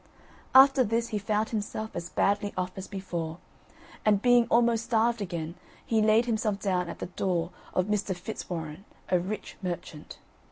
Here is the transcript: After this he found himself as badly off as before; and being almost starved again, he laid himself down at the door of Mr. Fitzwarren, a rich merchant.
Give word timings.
After 0.55 0.83
this 0.83 1.09
he 1.09 1.19
found 1.19 1.49
himself 1.49 1.91
as 1.95 2.09
badly 2.09 2.55
off 2.57 2.75
as 2.75 2.87
before; 2.87 3.37
and 4.03 4.19
being 4.19 4.47
almost 4.47 4.85
starved 4.85 5.21
again, 5.21 5.53
he 5.85 6.01
laid 6.01 6.25
himself 6.25 6.57
down 6.59 6.89
at 6.89 6.97
the 6.97 7.05
door 7.05 7.51
of 7.75 7.85
Mr. 7.85 8.15
Fitzwarren, 8.15 8.83
a 9.09 9.19
rich 9.19 9.57
merchant. 9.61 10.17